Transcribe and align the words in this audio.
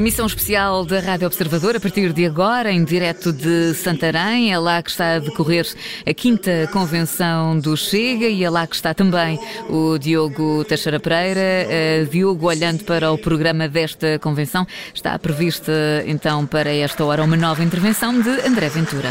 Emissão 0.00 0.24
especial 0.24 0.86
da 0.86 0.98
Rádio 0.98 1.26
Observador 1.26 1.76
a 1.76 1.80
partir 1.80 2.14
de 2.14 2.24
agora, 2.24 2.72
em 2.72 2.82
direto 2.84 3.34
de 3.34 3.74
Santarém. 3.74 4.50
É 4.50 4.58
lá 4.58 4.82
que 4.82 4.88
está 4.88 5.16
a 5.16 5.18
decorrer 5.18 5.66
a 6.06 6.14
quinta 6.14 6.66
convenção 6.72 7.58
do 7.58 7.76
Chega 7.76 8.26
e 8.26 8.42
é 8.42 8.48
lá 8.48 8.66
que 8.66 8.74
está 8.74 8.94
também 8.94 9.38
o 9.68 9.98
Diogo 9.98 10.64
Teixeira 10.64 10.98
Pereira. 10.98 11.68
Uh, 11.68 12.06
Diogo, 12.06 12.46
olhando 12.46 12.82
para 12.84 13.12
o 13.12 13.18
programa 13.18 13.68
desta 13.68 14.18
convenção, 14.18 14.66
está 14.94 15.18
prevista 15.18 15.70
então 16.06 16.46
para 16.46 16.70
esta 16.70 17.04
hora 17.04 17.22
uma 17.22 17.36
nova 17.36 17.62
intervenção 17.62 18.18
de 18.22 18.30
André 18.48 18.70
Ventura. 18.70 19.10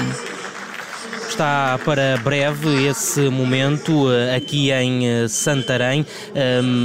Está 1.29 1.79
para 1.85 2.17
breve 2.17 2.87
esse 2.87 3.29
momento 3.29 4.11
eh, 4.11 4.35
aqui 4.35 4.71
em 4.71 5.07
eh, 5.07 5.27
Santarém, 5.27 6.05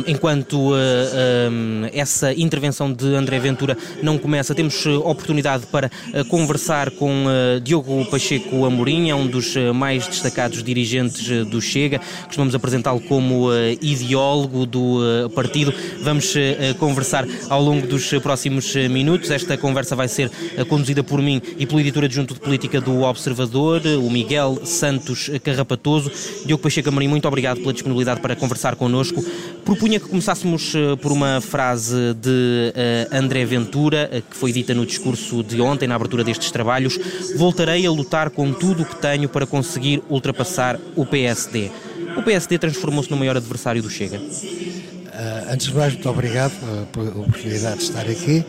enquanto 0.07 0.73
eh, 0.77 1.91
essa 1.93 2.33
intervenção 2.33 2.93
de 2.93 3.15
André 3.15 3.39
Ventura 3.39 3.77
não 4.03 4.19
começa, 4.19 4.55
temos 4.55 4.85
oportunidade 4.87 5.67
para 5.67 5.91
conversar 6.29 6.91
com 6.91 7.25
Diogo 7.63 8.05
Pacheco 8.07 8.65
Amorim, 8.67 9.11
é 9.11 9.15
um 9.15 9.27
dos 9.27 9.55
mais 9.75 10.07
destacados 10.07 10.63
dirigentes 10.63 11.47
do 11.47 11.61
Chega, 11.61 12.01
costumamos 12.27 12.55
apresentá-lo 12.55 13.01
como 13.01 13.49
ideólogo 13.81 14.67
do 14.67 15.31
partido. 15.35 15.73
Vamos 16.03 16.35
conversar 16.79 17.27
ao 17.49 17.63
longo 17.63 17.87
dos 17.87 18.11
próximos 18.23 18.75
minutos. 18.91 19.31
Esta 19.31 19.57
conversa 19.57 19.97
vai 19.97 20.09
ser 20.09 20.31
conduzida 20.69 21.03
por 21.03 21.21
mim 21.21 21.41
e 21.59 21.67
pelo 21.67 21.81
editor 21.81 22.05
adjunto 22.05 22.35
de 22.35 22.41
política 22.41 22.81
do 22.81 23.03
Observador, 23.03 23.81
o 23.87 24.11
Miguel. 24.11 24.34
Miguel 24.35 24.67
Santos 24.67 25.31
Carrapatoso. 25.45 26.11
Diogo 26.45 26.61
Pacheco 26.61 26.89
Amorim, 26.89 27.07
muito 27.07 27.29
obrigado 27.29 27.61
pela 27.61 27.73
disponibilidade 27.73 28.21
para 28.21 28.35
conversar 28.35 28.75
connosco. 28.75 29.25
Propunha 29.65 30.01
que 30.01 30.09
começássemos 30.09 30.75
eh, 30.75 30.97
por 30.97 31.13
uma 31.13 31.41
frase 31.41 32.15
de 32.15 32.73
uh, 32.75 33.17
André 33.17 33.45
Ventura, 33.45 34.11
uh, 34.13 34.23
que 34.23 34.37
foi 34.37 34.53
dita 34.53 34.75
no 34.75 34.85
discurso 34.85 35.43
de 35.45 35.61
ontem, 35.61 35.87
na 35.87 35.95
abertura 35.95 36.25
destes 36.25 36.51
trabalhos. 36.51 36.99
Voltarei 37.37 37.87
a 37.87 37.91
lutar 37.91 38.29
com 38.31 38.53
tudo 38.53 38.83
o 38.83 38.87
que 38.87 38.97
tenho 38.97 39.29
para 39.29 39.47
conseguir 39.47 40.03
ultrapassar 40.11 40.81
o 40.97 41.07
PSD. 41.07 41.71
O 42.17 42.23
PSD 42.23 42.59
transformou-se 42.59 43.11
no 43.11 43.17
maior 43.17 43.37
adversário 43.37 43.83
do 43.83 43.89
Chega. 43.89 44.19
Uh, 44.19 45.53
antes 45.53 45.69
de 45.69 45.75
mais, 45.75 45.93
muito 45.93 46.11
obrigado 46.11 46.53
pela 46.93 47.11
oportunidade 47.11 47.79
de 47.79 47.85
estar 47.85 48.03
aqui. 48.03 48.45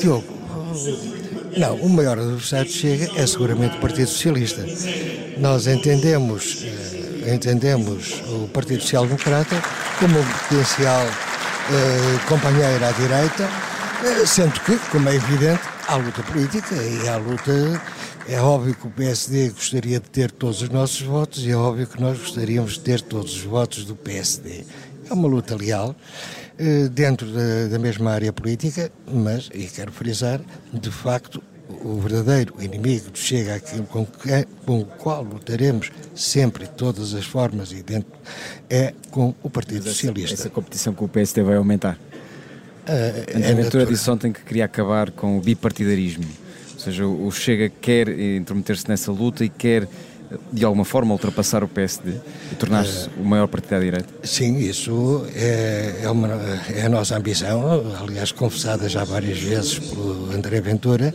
Diogo, 0.00 0.24
não, 1.56 1.76
o 1.76 1.88
maior 1.88 2.18
adversário 2.18 2.70
chega 2.70 3.10
é 3.16 3.26
seguramente 3.26 3.76
o 3.76 3.80
Partido 3.80 4.08
Socialista. 4.08 4.64
Nós 5.38 5.66
entendemos, 5.66 6.64
eh, 6.64 7.34
entendemos 7.34 8.22
o 8.28 8.48
Partido 8.48 8.82
Social 8.82 9.06
Democrata 9.06 9.62
como 9.98 10.18
um 10.18 10.24
potencial 10.24 11.06
eh, 11.06 12.18
companheiro 12.28 12.84
à 12.84 12.92
direita, 12.92 13.48
eh, 14.04 14.26
sendo 14.26 14.58
que, 14.60 14.76
como 14.90 15.08
é 15.08 15.14
evidente, 15.14 15.62
há 15.86 15.96
luta 15.96 16.22
política 16.22 16.74
e 16.74 17.08
há 17.08 17.16
luta. 17.16 17.82
É 18.26 18.40
óbvio 18.40 18.74
que 18.74 18.86
o 18.86 18.90
PSD 18.90 19.50
gostaria 19.50 20.00
de 20.00 20.08
ter 20.08 20.30
todos 20.30 20.62
os 20.62 20.68
nossos 20.70 21.02
votos 21.02 21.44
e 21.44 21.50
é 21.50 21.56
óbvio 21.56 21.86
que 21.86 22.00
nós 22.00 22.18
gostaríamos 22.18 22.72
de 22.72 22.80
ter 22.80 23.00
todos 23.02 23.36
os 23.36 23.42
votos 23.42 23.84
do 23.84 23.94
PSD. 23.94 24.64
É 25.10 25.12
uma 25.12 25.28
luta 25.28 25.54
leal 25.54 25.94
dentro 26.92 27.26
da, 27.32 27.68
da, 27.68 27.78
mesma 27.78 28.12
área 28.12 28.32
política, 28.32 28.90
mas, 29.12 29.50
e 29.52 29.66
quero 29.66 29.90
frisar, 29.90 30.40
de 30.72 30.90
facto, 30.90 31.42
o 31.68 31.98
verdadeiro 32.00 32.54
inimigo 32.60 33.10
do 33.10 33.18
Chega, 33.18 33.54
aquilo 33.54 33.84
com, 33.84 34.04
que, 34.04 34.46
com 34.64 34.80
o 34.80 34.84
qual 34.84 35.22
lutaremos 35.22 35.90
sempre, 36.14 36.64
de 36.64 36.70
todas 36.70 37.14
as 37.14 37.24
formas, 37.24 37.72
e 37.72 37.82
dentro, 37.82 38.12
é 38.68 38.94
com 39.10 39.34
o 39.42 39.50
Partido 39.50 39.80
essa, 39.80 39.90
Socialista. 39.90 40.34
Essa 40.34 40.50
competição 40.50 40.94
com 40.94 41.06
o 41.06 41.08
PSD 41.08 41.42
vai 41.42 41.56
aumentar? 41.56 41.98
Uh, 42.86 43.50
a 43.50 43.54
Ventura 43.54 43.84
é 43.84 43.86
disse 43.86 44.10
ontem 44.10 44.30
que 44.30 44.42
queria 44.42 44.66
acabar 44.66 45.10
com 45.10 45.38
o 45.38 45.40
bipartidarismo, 45.40 46.26
ou 46.74 46.78
seja, 46.78 47.06
o 47.06 47.30
Chega 47.30 47.70
quer 47.80 48.08
intrometer-se 48.08 48.88
nessa 48.88 49.10
luta 49.10 49.44
e 49.44 49.48
quer 49.48 49.88
de 50.52 50.64
alguma 50.64 50.84
forma 50.84 51.12
ultrapassar 51.12 51.62
o 51.62 51.68
PSD 51.68 52.12
e 52.52 52.54
tornar-se 52.54 53.08
o 53.18 53.24
maior 53.24 53.46
partido 53.46 53.74
à 53.74 53.80
direita? 53.80 54.08
Sim, 54.22 54.58
isso 54.58 55.26
é, 55.34 56.00
é, 56.02 56.10
uma, 56.10 56.28
é 56.74 56.86
a 56.86 56.88
nossa 56.88 57.16
ambição, 57.16 57.82
aliás 58.00 58.32
confessada 58.32 58.88
já 58.88 59.04
várias 59.04 59.38
vezes 59.38 59.78
pelo 59.78 60.32
André 60.32 60.60
Ventura. 60.60 61.14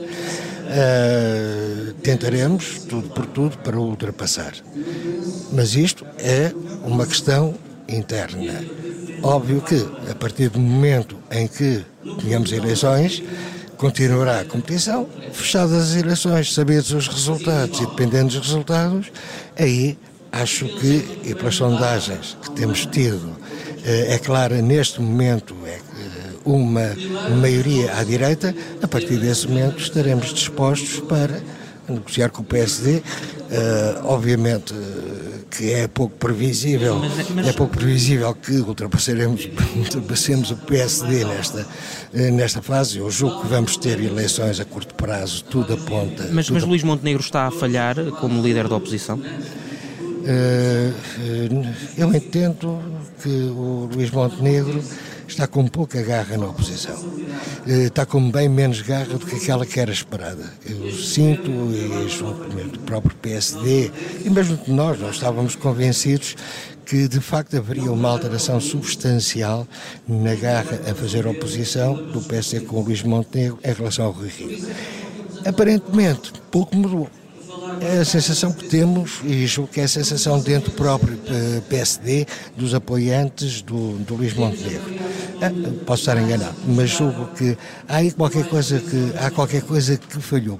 Uh, 0.69 1.93
tentaremos 2.03 2.83
tudo 2.87 3.09
por 3.09 3.25
tudo 3.25 3.57
para 3.57 3.79
ultrapassar. 3.79 4.53
Mas 5.51 5.75
isto 5.75 6.05
é 6.19 6.53
uma 6.83 7.07
questão 7.07 7.55
interna. 7.87 8.63
Óbvio 9.23 9.61
que, 9.61 9.75
a 10.09 10.15
partir 10.15 10.49
do 10.49 10.59
momento 10.59 11.17
em 11.31 11.47
que 11.47 11.83
tenhamos 12.21 12.51
eleições, 12.51 13.23
continuará 13.79 14.41
a 14.41 14.45
competição, 14.45 15.07
fechadas 15.31 15.91
as 15.91 15.95
eleições, 15.95 16.53
sabidos 16.53 16.91
os 16.91 17.07
resultados 17.07 17.79
e 17.79 17.85
dependendo 17.85 18.27
dos 18.27 18.47
resultados, 18.47 19.09
aí 19.57 19.97
acho 20.33 20.65
que, 20.65 21.21
e 21.23 21.33
pelas 21.33 21.55
sondagens 21.55 22.37
que 22.43 22.51
temos 22.51 22.85
tido, 22.85 23.35
eh, 23.85 24.15
é 24.15 24.19
clara 24.19 24.61
neste 24.61 25.01
momento 25.01 25.55
é 25.65 25.69
eh, 25.69 25.79
uma 26.45 26.93
maioria 27.41 27.97
à 27.97 28.03
direita, 28.03 28.53
a 28.83 28.87
partir 28.87 29.17
desse 29.17 29.47
momento 29.47 29.79
estaremos 29.79 30.33
dispostos 30.33 30.99
para 30.99 31.41
negociar 31.93 32.29
com 32.29 32.41
o 32.41 32.45
PSD, 32.45 33.01
eh, 33.51 34.01
obviamente 34.03 34.73
que 35.49 35.73
é 35.73 35.87
pouco 35.87 36.15
previsível, 36.15 37.01
é 37.45 37.51
pouco 37.53 37.75
previsível 37.75 38.33
que 38.35 38.57
ultrapassaremos, 38.57 39.49
ultrapassemos 39.75 40.51
o 40.51 40.55
PSD 40.55 41.25
nesta, 41.25 41.67
nesta 42.13 42.61
fase. 42.61 42.99
Eu 42.99 43.09
julgo 43.09 43.41
que 43.41 43.47
vamos 43.47 43.75
ter 43.75 43.99
eleições 43.99 44.59
a 44.59 44.65
curto 44.65 44.93
prazo, 44.93 45.43
tudo 45.45 45.73
aponta. 45.73 46.29
Mas, 46.31 46.45
tudo 46.45 46.55
mas 46.55 46.63
Luís 46.63 46.83
Montenegro 46.83 47.21
está 47.21 47.47
a 47.47 47.51
falhar 47.51 47.95
como 48.19 48.41
líder 48.43 48.67
da 48.67 48.75
oposição? 48.75 49.19
Eu 51.97 52.13
entendo 52.13 52.79
que 53.21 53.29
o 53.29 53.89
Luís 53.91 54.11
Montenegro 54.11 54.81
está 55.29 55.47
com 55.47 55.65
pouca 55.67 56.01
garra 56.01 56.37
na 56.37 56.47
oposição. 56.47 56.97
Eh, 57.67 57.85
está 57.85 58.05
com 58.05 58.29
bem 58.31 58.49
menos 58.49 58.81
garra 58.81 59.05
do 59.05 59.25
que 59.25 59.35
aquela 59.35 59.65
que 59.65 59.79
era 59.79 59.91
esperada. 59.91 60.51
Eu 60.65 60.91
sinto, 60.91 61.49
e 61.51 62.09
junto 62.09 62.49
do 62.49 62.79
próprio 62.79 63.15
PSD, 63.17 63.91
e 64.25 64.29
mesmo 64.29 64.57
de 64.57 64.71
nós, 64.71 64.99
nós 64.99 65.15
estávamos 65.15 65.55
convencidos 65.55 66.35
que 66.85 67.07
de 67.07 67.21
facto 67.21 67.55
haveria 67.55 67.91
uma 67.91 68.09
alteração 68.09 68.59
substancial 68.59 69.67
na 70.07 70.33
garra 70.33 70.79
a 70.89 70.95
fazer 70.95 71.27
oposição 71.27 71.93
do 71.93 72.21
PSD 72.21 72.65
com 72.65 72.77
o 72.77 72.83
Luís 72.83 73.03
Montenegro 73.03 73.59
em 73.63 73.71
relação 73.71 74.05
ao 74.05 74.11
Rui 74.11 74.29
Rio. 74.29 74.67
Aparentemente, 75.45 76.33
pouco 76.49 76.75
mudou. 76.75 77.07
É 77.81 77.99
a 77.99 78.05
sensação 78.05 78.51
que 78.51 78.65
temos, 78.65 79.19
e 79.23 79.47
julgo 79.47 79.71
que 79.71 79.79
é 79.79 79.83
a 79.83 79.87
sensação 79.87 80.39
dentro 80.39 80.71
do 80.71 80.75
próprio 80.75 81.17
eh, 81.27 81.61
PSD, 81.69 82.25
dos 82.55 82.73
apoiantes 82.73 83.61
do, 83.61 83.97
do 83.99 84.15
Luís 84.15 84.33
Montenegro. 84.33 84.93
Ah, 85.41 85.49
posso 85.85 86.01
estar 86.01 86.17
enganado, 86.21 86.55
mas 86.67 86.89
julgo 86.89 87.27
que 87.27 87.57
há 87.87 87.97
aí 87.97 88.11
qualquer 88.11 88.45
coisa 88.45 88.79
que, 88.79 89.13
há 89.17 89.31
qualquer 89.31 89.61
coisa 89.61 89.97
que 89.97 90.19
falhou. 90.19 90.59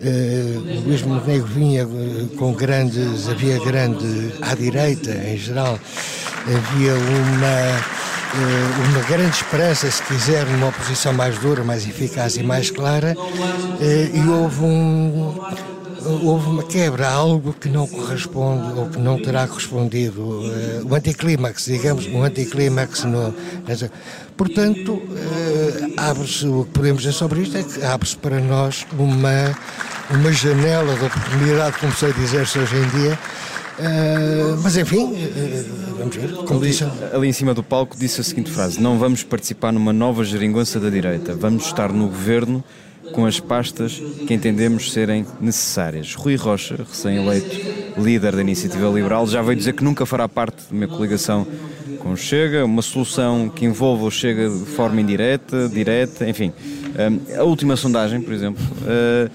Uh, 0.00 0.82
Luís 0.86 1.02
Montenegro 1.02 1.46
vinha 1.46 1.82
eh, 1.82 2.36
com 2.36 2.52
grandes, 2.52 3.28
havia 3.28 3.58
grande, 3.58 4.32
à 4.42 4.54
direita 4.54 5.10
em 5.10 5.36
geral, 5.36 5.78
havia 6.42 6.94
uma, 6.94 8.90
uma 8.90 9.02
grande 9.08 9.36
esperança, 9.36 9.90
se 9.90 10.02
quiser, 10.02 10.46
numa 10.46 10.68
oposição 10.68 11.12
mais 11.12 11.38
dura, 11.38 11.64
mais 11.64 11.86
eficaz 11.86 12.36
e 12.36 12.42
mais 12.42 12.70
clara, 12.70 13.16
e 13.80 14.28
houve 14.28 14.64
um 14.64 15.34
houve 16.06 16.48
uma 16.48 16.62
quebra, 16.62 17.08
algo 17.08 17.52
que 17.52 17.68
não 17.68 17.86
corresponde 17.86 18.78
ou 18.78 18.88
que 18.88 18.98
não 18.98 19.20
terá 19.20 19.46
correspondido. 19.46 20.22
Uh, 20.22 20.86
o 20.88 20.94
anticlímax, 20.94 21.66
digamos, 21.66 22.06
o 22.06 22.22
anticlímax. 22.22 23.04
No, 23.04 23.34
portanto, 24.36 24.94
uh, 24.94 25.92
abre-se, 25.96 26.46
o 26.46 26.64
que 26.64 26.70
podemos 26.70 27.02
dizer 27.02 27.12
sobre 27.12 27.42
isto 27.42 27.56
é 27.56 27.62
que 27.62 27.84
abre-se 27.84 28.16
para 28.16 28.40
nós 28.40 28.86
uma, 28.98 29.56
uma 30.10 30.32
janela 30.32 30.94
de 30.94 31.04
oportunidade, 31.04 31.78
como 31.78 31.92
sei 31.92 32.12
dizer-se 32.12 32.58
hoje 32.58 32.76
em 32.76 32.88
dia, 32.88 33.18
Uh, 33.78 34.56
mas 34.62 34.74
enfim, 34.78 35.04
uh, 35.04 35.96
vamos 35.98 36.16
ver. 36.16 36.32
Como 36.32 36.60
ali, 36.60 36.70
disse. 36.70 36.84
ali 37.12 37.28
em 37.28 37.32
cima 37.32 37.52
do 37.52 37.62
palco 37.62 37.94
disse 37.94 38.22
a 38.22 38.24
seguinte 38.24 38.50
frase: 38.50 38.80
Não 38.80 38.98
vamos 38.98 39.22
participar 39.22 39.70
numa 39.70 39.92
nova 39.92 40.24
geringonça 40.24 40.80
da 40.80 40.88
direita, 40.88 41.34
vamos 41.34 41.66
estar 41.66 41.92
no 41.92 42.06
governo 42.06 42.64
com 43.12 43.26
as 43.26 43.40
pastas 43.40 44.00
que 44.26 44.34
entendemos 44.34 44.92
serem 44.92 45.26
necessárias. 45.40 46.14
Rui 46.14 46.36
Rocha, 46.36 46.76
recém-eleito 46.76 48.00
líder 48.00 48.36
da 48.36 48.40
Iniciativa 48.42 48.88
Liberal, 48.88 49.26
já 49.26 49.40
veio 49.42 49.56
dizer 49.56 49.72
que 49.74 49.82
nunca 49.82 50.04
fará 50.04 50.28
parte 50.28 50.62
de 50.68 50.74
uma 50.74 50.86
coligação 50.86 51.46
com 52.00 52.12
o 52.12 52.16
Chega, 52.16 52.64
uma 52.64 52.82
solução 52.82 53.48
que 53.48 53.64
envolva 53.64 54.04
o 54.04 54.10
Chega 54.10 54.48
de 54.48 54.66
forma 54.66 55.00
indireta, 55.00 55.68
direta, 55.68 56.28
enfim. 56.28 56.52
A 57.36 57.42
última 57.42 57.76
sondagem, 57.76 58.20
por 58.20 58.32
exemplo, 58.32 58.64
eh, 58.86 59.30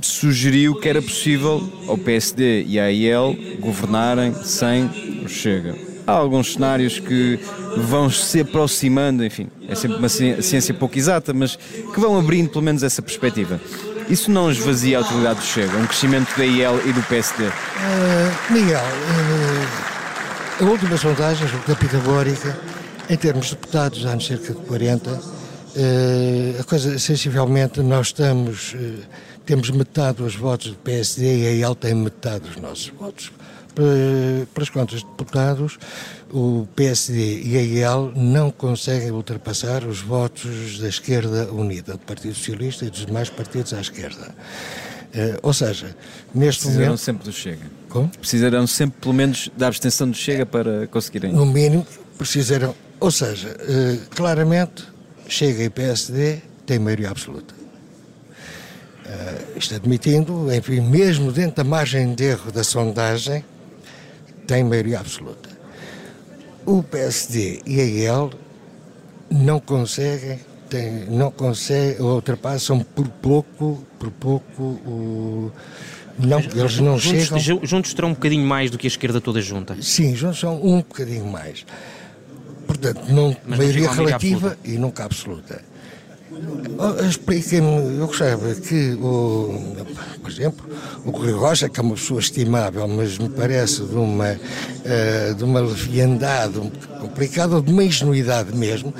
sugeriu 0.00 0.74
que 0.74 0.88
era 0.88 1.02
possível 1.02 1.62
ao 1.86 1.98
PSD 1.98 2.64
e 2.64 2.78
à 2.78 2.90
IEL 2.90 3.36
governarem 3.60 4.34
sem 4.44 4.84
o 5.24 5.28
Chega. 5.28 5.87
Há 6.08 6.12
alguns 6.12 6.54
cenários 6.54 6.98
que 6.98 7.38
vão 7.76 8.08
se 8.08 8.40
aproximando, 8.40 9.22
enfim, 9.22 9.48
é 9.68 9.74
sempre 9.74 9.98
uma 9.98 10.08
ciência 10.08 10.72
pouco 10.72 10.96
exata, 10.96 11.34
mas 11.34 11.56
que 11.56 12.00
vão 12.00 12.18
abrindo 12.18 12.48
pelo 12.48 12.64
menos 12.64 12.82
essa 12.82 13.02
perspectiva. 13.02 13.60
Isso 14.08 14.30
não 14.30 14.50
esvazia 14.50 14.98
a 14.98 15.00
utilidade 15.02 15.40
do 15.40 15.44
Chega, 15.44 15.76
um 15.76 15.86
crescimento 15.86 16.34
da 16.34 16.46
IEL 16.46 16.80
e 16.86 16.92
do 16.94 17.02
PSD? 17.02 17.44
Uh, 17.44 17.50
eh, 17.50 18.52
Miguel, 18.52 18.80
uh, 18.80 20.64
a 20.64 20.66
última 20.66 20.96
sondagem, 20.96 21.46
da 21.66 21.76
Pitagórica, 21.76 22.58
em 23.10 23.16
termos 23.16 23.48
de 23.48 23.54
deputados, 23.54 24.06
há 24.06 24.18
cerca 24.18 24.54
de 24.54 24.60
40, 24.60 25.10
uh, 25.10 25.20
a 26.58 26.64
coisa, 26.64 26.98
sensivelmente, 26.98 27.82
nós 27.82 28.06
estamos, 28.06 28.74
temos 29.44 29.68
metade 29.68 30.22
dos 30.22 30.34
votos 30.34 30.68
do 30.68 30.76
PSD 30.76 31.42
e 31.42 31.46
a 31.46 31.50
IEL 31.50 31.74
tem 31.74 31.94
metade 31.94 32.48
dos 32.48 32.56
nossos 32.56 32.88
votos. 32.98 33.30
Pelas 34.54 34.70
contas 34.70 35.00
de 35.00 35.06
deputados, 35.06 35.78
o 36.32 36.66
PSD 36.74 37.42
e 37.42 37.56
a 37.56 37.62
IEL 37.62 38.12
não 38.14 38.50
conseguem 38.50 39.10
ultrapassar 39.10 39.84
os 39.84 40.00
votos 40.00 40.78
da 40.78 40.88
esquerda 40.88 41.50
unida, 41.52 41.92
do 41.92 42.00
Partido 42.00 42.34
Socialista 42.34 42.84
e 42.84 42.90
dos 42.90 43.06
demais 43.06 43.30
partidos 43.30 43.72
à 43.72 43.80
esquerda. 43.80 44.34
Uh, 45.08 45.38
ou 45.42 45.54
seja, 45.54 45.96
neste 46.34 46.62
Precisarão 46.62 46.86
momento... 46.86 47.00
sempre 47.00 47.24
do 47.24 47.32
Chega. 47.32 47.66
Como? 47.88 48.08
Precisarão 48.08 48.66
sempre, 48.66 49.00
pelo 49.00 49.14
menos, 49.14 49.50
da 49.56 49.68
abstenção 49.68 50.10
do 50.10 50.16
Chega 50.16 50.44
para 50.44 50.86
conseguirem... 50.88 51.32
No 51.32 51.46
mínimo, 51.46 51.86
precisarão... 52.18 52.74
Ou 53.00 53.10
seja, 53.10 53.48
uh, 53.48 54.08
claramente, 54.10 54.84
Chega 55.26 55.62
e 55.62 55.70
PSD 55.70 56.40
têm 56.66 56.78
maioria 56.78 57.10
absoluta. 57.10 57.54
Uh, 59.06 59.58
isto 59.58 59.74
admitindo, 59.74 60.52
enfim, 60.52 60.80
mesmo 60.80 61.32
dentro 61.32 61.56
da 61.56 61.64
margem 61.64 62.14
de 62.14 62.24
erro 62.24 62.52
da 62.52 62.62
sondagem, 62.62 63.42
tem 64.48 64.64
maioria 64.64 64.98
absoluta. 64.98 65.50
O 66.66 66.82
PSD 66.82 67.60
e 67.66 67.80
a 67.80 67.84
IEL 67.84 68.30
não 69.30 69.60
conseguem, 69.60 70.40
tem, 70.68 71.04
não 71.04 71.30
conseguem, 71.30 72.00
ultrapassam 72.00 72.80
por 72.80 73.06
pouco, 73.08 73.84
por 73.98 74.10
pouco 74.10 74.62
o. 74.62 75.52
Não, 76.18 76.40
eles 76.40 76.80
não 76.80 76.98
juntos, 76.98 77.26
chegam. 77.38 77.60
Juntos 77.62 77.94
terão 77.94 78.08
um 78.08 78.14
bocadinho 78.14 78.44
mais 78.44 78.70
do 78.70 78.78
que 78.78 78.86
a 78.86 78.88
esquerda 78.88 79.20
toda 79.20 79.40
junta. 79.40 79.76
Sim, 79.80 80.16
juntos 80.16 80.40
são 80.40 80.60
um 80.60 80.78
bocadinho 80.78 81.26
mais. 81.26 81.64
Portanto, 82.66 83.02
não, 83.08 83.36
Mas 83.46 83.58
maioria 83.58 83.86
não 83.86 83.94
relativa 83.94 84.58
e 84.64 84.72
nunca 84.72 85.04
absoluta. 85.04 85.62
Oh, 86.78 87.04
expliquem-me, 87.04 87.98
eu 87.98 88.06
gostava 88.06 88.54
que, 88.54 88.92
o, 88.94 89.76
por 90.28 90.32
exemplo, 90.32 90.66
o 91.06 91.10
Rui 91.10 91.32
Rocha, 91.32 91.68
que 91.68 91.80
é 91.80 91.82
uma 91.82 91.94
pessoa 91.94 92.20
estimável, 92.20 92.86
mas 92.86 93.16
me 93.16 93.30
parece 93.30 93.82
de 93.82 93.94
uma, 93.94 94.32
uh, 94.32 95.34
de 95.34 95.42
uma 95.42 95.60
leviandade 95.60 96.60
complicada, 97.00 97.56
ou 97.56 97.62
de 97.62 97.72
uma 97.72 97.82
ingenuidade 97.82 98.54
mesmo, 98.54 98.92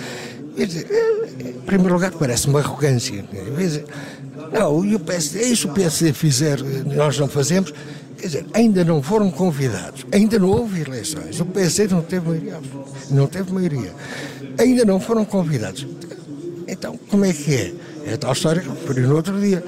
em 0.57 1.61
primeiro 1.67 1.95
lugar, 1.95 2.13
parece 2.13 2.49
uma 2.49 2.61
arrogância. 2.61 3.23
Não, 4.53 4.85
e 4.85 4.95
o 4.95 5.01
PSD, 5.01 5.43
isso 5.43 5.69
o 5.69 5.75
PSD 5.75 6.15
fizer, 6.15 6.59
nós 6.97 7.19
não 7.19 7.29
fazemos. 7.29 7.75
Quer 8.17 8.27
dizer, 8.27 8.47
ainda 8.55 8.83
não 8.83 9.03
foram 9.03 9.31
convidados, 9.31 10.07
ainda 10.11 10.39
não 10.39 10.49
houve 10.49 10.81
eleições, 10.81 11.39
o 11.39 11.45
PSD 11.45 11.95
não 11.95 12.03
teve 12.03 12.27
maioria, 12.27 12.59
não 13.11 13.27
teve 13.29 13.53
maioria, 13.53 13.93
ainda 14.59 14.85
não 14.85 14.99
foram 14.99 15.25
convidados. 15.25 15.87
Então, 16.67 16.99
como 17.09 17.25
é 17.25 17.33
que 17.33 17.55
é? 17.55 17.73
É 18.11 18.17
tal 18.17 18.33
história 18.33 18.63
que 18.63 18.69
referi 18.69 19.01
no 19.03 19.17
outro 19.17 19.39
dia. 19.39 19.63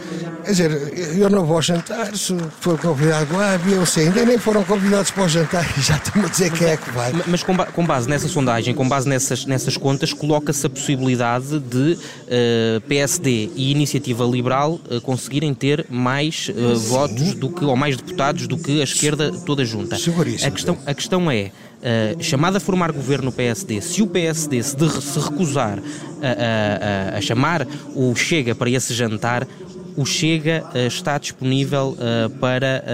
Quer 0.44 0.50
dizer, 0.50 1.16
eu 1.18 1.28
não 1.28 1.44
vou 1.44 1.60
jantar, 1.60 2.16
se 2.16 2.34
for 2.60 2.78
convidado 2.78 3.36
lá, 3.36 3.54
havia 3.54 3.76
eu 3.76 3.84
sei, 3.84 4.08
ainda 4.08 4.24
nem 4.24 4.38
foram 4.38 4.64
convidados 4.64 5.10
para 5.10 5.24
o 5.24 5.28
jantar 5.28 5.64
e 5.76 5.80
já 5.82 5.96
estão 5.96 6.24
a 6.24 6.28
dizer 6.28 6.50
quem 6.52 6.68
é 6.68 6.76
que 6.76 6.90
vai. 6.90 7.12
Mas 7.26 7.42
com, 7.42 7.56
com 7.56 7.86
base 7.86 8.08
nessa 8.08 8.28
sondagem, 8.28 8.74
com 8.74 8.88
base 8.88 9.08
nessas, 9.08 9.44
nessas 9.44 9.76
contas, 9.76 10.12
coloca-se 10.12 10.66
a 10.66 10.70
possibilidade 10.70 11.58
de 11.58 11.92
uh, 11.92 11.98
eh, 12.28 12.80
PSD 12.88 13.50
e 13.54 13.70
Iniciativa 13.70 14.24
Liberal 14.24 14.80
uh, 14.90 15.00
conseguirem 15.02 15.52
ter 15.52 15.84
mais 15.90 16.48
uh, 16.48 16.78
votos 16.78 17.34
do 17.34 17.50
que, 17.50 17.64
ou 17.64 17.76
mais 17.76 17.96
deputados 17.96 18.46
do 18.46 18.56
que 18.56 18.80
a 18.80 18.84
esquerda 18.84 19.32
toda 19.44 19.64
junta. 19.64 19.96
Seguríssimo. 19.96 20.48
A 20.48 20.50
questão, 20.50 20.78
a 20.86 20.94
questão 20.94 21.30
é. 21.30 21.52
Uh, 21.80 22.22
chamado 22.22 22.56
a 22.56 22.60
formar 22.60 22.92
governo 22.92 23.26
no 23.26 23.32
PSD, 23.32 23.80
se 23.80 24.02
o 24.02 24.06
PSD 24.06 24.62
se, 24.62 24.76
de, 24.76 25.02
se 25.02 25.18
recusar 25.18 25.78
a, 26.20 27.14
a, 27.14 27.16
a, 27.16 27.20
chamar 27.22 27.66
o 27.94 28.14
Chega 28.14 28.54
para 28.54 28.68
esse 28.68 28.92
jantar, 28.92 29.48
o 29.96 30.04
Chega 30.04 30.62
uh, 30.74 30.86
está 30.86 31.16
disponível 31.16 31.96
uh, 31.96 32.28
para 32.38 32.84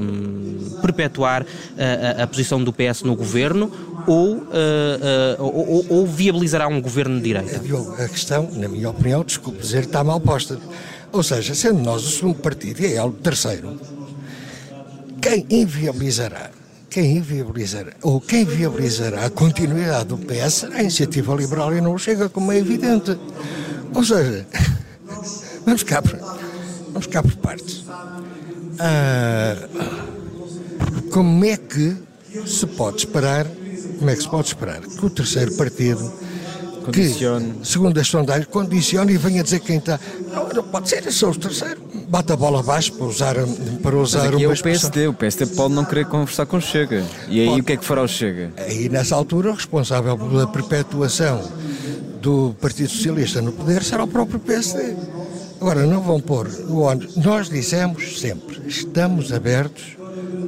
um, 0.00 0.78
perpetuar 0.80 1.44
a, 2.22 2.24
posição 2.28 2.62
do 2.62 2.72
PS 2.72 3.02
no 3.02 3.16
governo 3.16 3.68
ou, 4.06 4.46
ou, 5.40 5.86
ou, 5.88 6.06
viabilizará 6.06 6.68
um 6.68 6.80
governo 6.80 7.16
de 7.16 7.24
direita? 7.24 7.60
A 7.98 8.08
questão, 8.08 8.48
na 8.52 8.68
minha 8.68 8.90
opinião, 8.90 9.24
desculpe 9.24 9.60
dizer, 9.60 9.82
está 9.82 10.04
mal 10.04 10.20
posta. 10.20 10.56
Ou 11.10 11.22
seja, 11.24 11.52
sendo 11.52 11.80
nós 11.80 12.04
o 12.04 12.10
segundo 12.10 12.36
partido 12.36 12.80
e 12.80 12.94
é 12.94 13.02
o 13.02 13.10
terceiro, 13.10 13.78
quem 15.20 15.44
inviabilizará 15.50 16.50
quem 16.90 17.18
inviabilizará, 17.18 17.92
ou 18.02 18.20
quem 18.20 18.44
viabilizará 18.44 19.26
a 19.26 19.30
continuidade 19.30 20.06
do 20.06 20.18
PS 20.18 20.54
será 20.54 20.76
a 20.76 20.82
iniciativa 20.82 21.34
liberal 21.34 21.74
e 21.74 21.80
não 21.80 21.98
chega, 21.98 22.28
como 22.28 22.50
é 22.50 22.58
evidente. 22.58 23.18
Ou 23.94 24.02
seja, 24.02 24.46
vamos 25.64 25.82
cá 25.82 26.00
por, 26.00 26.16
vamos 26.92 27.06
cá 27.06 27.22
por 27.22 27.36
partes. 27.36 27.84
Ah, 28.78 29.68
como 31.10 31.44
é 31.44 31.56
que 31.56 31.96
se 32.46 32.66
pode 32.66 32.98
esperar, 32.98 33.46
como 33.98 34.10
é 34.10 34.16
que 34.16 34.22
se 34.22 34.28
pode 34.28 34.48
esperar 34.48 34.80
que 34.80 35.04
o 35.04 35.10
terceiro 35.10 35.54
partido 35.56 36.12
condicione. 36.84 37.54
que, 37.54 37.68
segundo 37.68 37.98
as 37.98 38.06
sondagens, 38.06 38.46
condicione 38.46 39.12
e 39.12 39.16
venha 39.16 39.42
dizer 39.42 39.60
quem 39.60 39.78
está. 39.78 39.98
Não, 40.32 40.48
não 40.48 40.62
pode 40.64 40.88
ser, 40.88 41.10
sou 41.12 41.30
o 41.30 41.36
terceiro. 41.36 41.87
Bate 42.08 42.32
a 42.32 42.36
bola 42.36 42.60
abaixo 42.60 42.92
para 42.94 43.06
usar, 43.06 43.34
para 43.82 43.96
usar 43.96 44.24
Mas 44.24 44.34
uma 44.34 44.42
é 44.42 44.48
o 44.48 44.62
PSD, 44.62 45.08
o 45.08 45.12
PSD 45.12 45.54
pode 45.54 45.74
não 45.74 45.84
querer 45.84 46.06
conversar 46.06 46.46
com 46.46 46.56
o 46.56 46.60
Chega. 46.60 47.04
E 47.28 47.40
aí 47.40 47.48
pode. 47.48 47.60
o 47.60 47.64
que 47.64 47.72
é 47.74 47.76
que 47.76 47.84
fará 47.84 48.02
o 48.02 48.08
Chega? 48.08 48.50
Aí 48.56 48.88
nessa 48.88 49.14
altura 49.14 49.50
o 49.50 49.54
responsável 49.54 50.16
pela 50.16 50.46
perpetuação 50.46 51.42
do 52.22 52.54
Partido 52.60 52.88
Socialista 52.88 53.42
no 53.42 53.52
poder 53.52 53.82
será 53.84 54.04
o 54.04 54.08
próprio 54.08 54.40
PSD. 54.40 54.96
Agora, 55.60 55.84
não 55.84 56.00
vão 56.00 56.20
pôr 56.20 56.46
o 56.68 56.82
Nós 57.16 57.50
dissemos 57.50 58.20
sempre, 58.20 58.62
estamos 58.66 59.32
abertos 59.32 59.97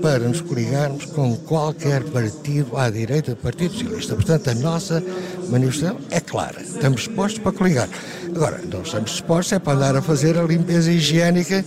para 0.00 0.21
nos 0.21 0.41
coligarmos 0.41 1.05
com 1.06 1.37
qualquer 1.37 2.03
partido 2.05 2.77
à 2.77 2.88
direita 2.91 3.32
do 3.32 3.37
Partido 3.37 3.73
Socialista. 3.75 4.15
Portanto, 4.15 4.49
a 4.49 4.55
nossa 4.55 5.03
manifestação 5.49 5.99
é 6.11 6.21
clara. 6.21 6.61
Estamos 6.62 7.02
dispostos 7.02 7.38
para 7.38 7.52
coligar. 7.52 7.88
Agora, 8.35 8.61
não 8.71 8.83
estamos 8.83 9.11
dispostos 9.11 9.52
é 9.52 9.59
para 9.59 9.73
andar 9.75 9.97
a 9.97 10.02
fazer 10.02 10.38
a 10.38 10.43
limpeza 10.43 10.90
higiênica 10.90 11.64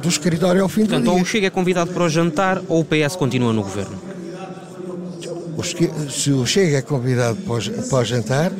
do 0.00 0.08
escritório 0.08 0.62
ao 0.62 0.68
fim 0.68 0.82
Portanto, 0.82 1.04
do 1.04 1.10
dia. 1.10 1.12
ou 1.12 1.20
o 1.20 1.24
Chega 1.24 1.46
é 1.48 1.50
convidado 1.50 1.90
para 1.92 2.04
o 2.04 2.08
jantar 2.08 2.62
ou 2.68 2.80
o 2.80 2.84
PS 2.84 3.16
continua 3.16 3.52
no 3.52 3.62
governo? 3.62 3.98
Se 6.10 6.32
o 6.32 6.46
Chega 6.46 6.78
é 6.78 6.82
convidado 6.82 7.36
para 7.36 7.98
o 7.98 8.04
jantar, 8.04 8.52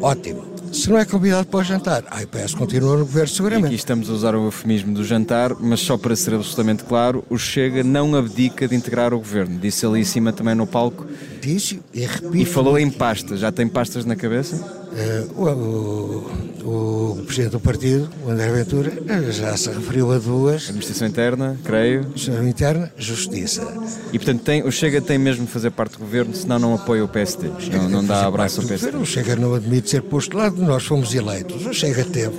ótimo 0.00 0.55
se 0.76 0.90
não 0.90 0.98
é 0.98 1.04
convidado 1.04 1.46
para 1.46 1.60
o 1.60 1.64
jantar, 1.64 2.04
a 2.10 2.22
IPS 2.22 2.54
continua 2.54 2.96
no 2.96 3.06
governo 3.06 3.28
seguramente. 3.28 3.64
E 3.64 3.66
aqui 3.68 3.74
estamos 3.76 4.10
a 4.10 4.12
usar 4.12 4.34
o 4.34 4.44
eufemismo 4.44 4.92
do 4.92 5.02
jantar, 5.02 5.54
mas 5.58 5.80
só 5.80 5.96
para 5.96 6.14
ser 6.14 6.34
absolutamente 6.34 6.84
claro, 6.84 7.24
o 7.30 7.38
Chega 7.38 7.82
não 7.82 8.14
abdica 8.14 8.68
de 8.68 8.74
integrar 8.74 9.14
o 9.14 9.18
governo. 9.18 9.58
Disse 9.58 9.86
ali 9.86 10.00
em 10.00 10.04
cima 10.04 10.32
também 10.32 10.54
no 10.54 10.66
palco. 10.66 11.06
Disse 11.40 11.80
e 11.94 12.00
repito. 12.00 12.36
E 12.36 12.44
falou 12.44 12.78
em 12.78 12.90
pastas. 12.90 13.40
Já 13.40 13.50
tem 13.50 13.66
pastas 13.66 14.04
na 14.04 14.14
cabeça? 14.14 14.85
Uh, 14.96 15.42
o, 15.42 17.18
o, 17.18 17.22
presidente 17.24 17.52
do 17.52 17.60
partido, 17.60 18.08
o 18.24 18.30
André 18.30 18.50
Ventura, 18.50 18.90
já 19.30 19.54
se 19.54 19.68
referiu 19.68 20.10
a 20.10 20.18
duas. 20.18 20.64
Administração 20.64 21.06
interna, 21.06 21.58
creio. 21.62 22.00
Administração 22.00 22.48
interna, 22.48 22.92
justiça. 22.96 23.62
E 24.10 24.18
portanto 24.18 24.40
tem, 24.42 24.62
o 24.62 24.72
Chega 24.72 25.02
tem 25.02 25.18
mesmo 25.18 25.44
de 25.44 25.52
fazer 25.52 25.70
parte 25.70 25.92
do 25.92 25.98
governo, 25.98 26.34
senão 26.34 26.58
não 26.58 26.74
apoia 26.74 27.04
o 27.04 27.08
PSD. 27.08 27.50
Não, 27.72 27.90
não 27.90 28.04
dá 28.04 28.24
abraço 28.24 28.62
ao 28.62 28.66
PSD. 28.66 28.96
O 28.96 29.04
Chega 29.04 29.36
não 29.36 29.54
admite 29.54 29.90
ser 29.90 30.00
postulado, 30.00 30.56
nós 30.62 30.86
fomos 30.86 31.14
eleitos. 31.14 31.66
O 31.66 31.74
Chega 31.74 32.02
teve 32.02 32.38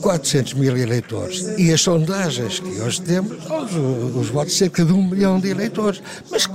400 0.00 0.54
mil 0.54 0.76
eleitores. 0.76 1.46
E 1.58 1.72
as 1.72 1.80
sondagens 1.80 2.60
que 2.60 2.80
hoje 2.80 3.00
temos, 3.02 3.32
os, 3.44 4.16
os 4.16 4.28
votos, 4.28 4.56
cerca 4.56 4.84
de 4.84 4.92
um 4.92 5.08
milhão 5.08 5.38
de 5.38 5.48
eleitores. 5.48 6.02
Mas, 6.30 6.46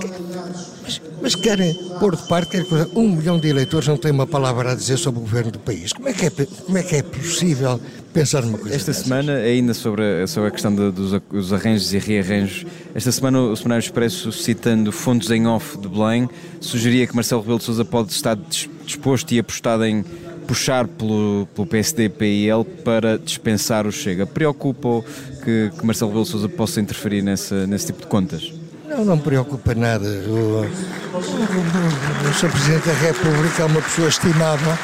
mas, 0.84 1.02
mas 1.22 1.36
querem 1.36 1.74
pôr 2.00 2.16
de 2.16 2.28
parte 2.28 2.64
que 2.64 2.76
um 2.96 3.16
milhão 3.16 3.40
de 3.40 3.48
eleitores 3.48 3.88
não 3.88 3.98
tem 3.98 4.12
uma 4.12 4.28
palavra 4.28 4.72
a 4.72 4.76
dizer 4.76 4.98
sobre 4.98 5.20
o 5.20 5.24
governo 5.24 5.52
do 5.52 5.60
país. 5.60 5.94
Como 5.94 6.08
é 6.08 6.14
que 6.14 6.26
é, 6.26 6.30
como 6.30 6.78
é, 6.78 6.84
que 6.84 6.96
é 6.96 7.04
possível 7.04 7.80
pensar 8.14 8.42
numa 8.44 8.58
coisa 8.58 8.76
Esta 8.76 8.92
dessas? 8.92 9.06
semana, 9.06 9.36
ainda 9.36 9.74
sobre 9.74 10.24
a, 10.24 10.28
sobre 10.28 10.50
a 10.50 10.52
questão 10.52 10.74
de, 10.74 10.92
dos, 10.92 11.22
dos 11.30 11.54
arranjos 11.54 11.94
e 11.94 11.98
rearranjos, 11.98 12.66
esta 12.94 13.12
semana 13.12 13.40
o 13.40 13.56
Semanário 13.56 13.84
Expresso, 13.84 14.32
citando 14.32 14.92
fontes 14.92 15.30
em 15.32 15.48
off 15.48 15.78
de 15.78 15.88
Belém, 15.88 16.30
sugeria 16.60 17.08
que 17.08 17.16
Marcelo 17.16 17.42
Rebelo 17.42 17.60
de 17.60 17.66
Sousa 17.66 17.86
pode 17.86 18.12
estar 18.12 18.38
disposto 18.86 19.32
e 19.32 19.40
apostado 19.40 19.86
em 19.86 20.04
puxar 20.52 20.86
pelo, 20.86 21.48
pelo 21.56 21.66
PSD 21.66 22.10
PIL 22.10 22.66
para 22.84 23.18
dispensar 23.18 23.88
o 23.88 23.92
Chega. 23.92 24.26
Preocupa 24.26 25.02
que, 25.46 25.72
que 25.78 25.86
Marcelo 25.86 26.12
Rebelo 26.12 26.26
Sousa 26.26 26.50
possa 26.50 26.82
interferir 26.82 27.22
nessa, 27.22 27.66
nesse 27.66 27.86
tipo 27.86 28.02
de 28.02 28.08
contas? 28.08 28.52
Não, 28.86 29.06
Não, 29.06 29.16
me 29.16 29.22
preocupa 29.22 29.74
nada. 29.74 30.06
O, 30.06 30.64
o, 30.64 31.20
o, 31.20 32.34
Sr. 32.34 32.52
Presidente 32.52 32.86
da 32.86 32.94
República 32.96 33.62
é 33.62 33.66
uma 33.66 33.82
pessoa 33.82 34.10
estimável, 34.10 34.78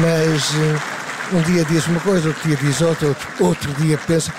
mas 0.00 0.50
uh, 0.52 1.36
um 1.36 1.42
dia 1.42 1.64
diz 1.64 1.88
uma 1.88 1.98
coisa, 1.98 2.28
outro 2.28 2.46
dia 2.46 2.56
diz 2.56 2.80
outra, 2.80 3.08
outro, 3.08 3.28
outro 3.40 3.72
dia 3.82 3.98
pensa 4.06 4.32